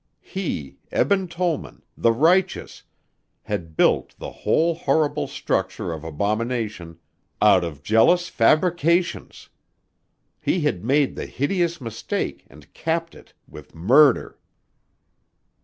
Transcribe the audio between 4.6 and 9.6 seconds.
horrible structure of abomination out of jealous fabrications!